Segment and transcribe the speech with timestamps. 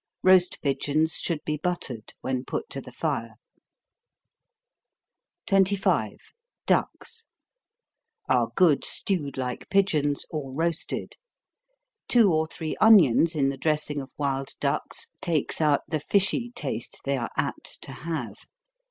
[0.23, 3.35] Roast pigeons should be buttered when put to the fire.
[5.45, 6.17] 25.
[6.65, 7.27] Ducks.
[8.27, 11.17] Are good stewed like pigeons, or roasted.
[12.07, 17.01] Two or three onions in the dressing of wild ducks, takes out the fishy taste
[17.05, 18.45] they are apt to have.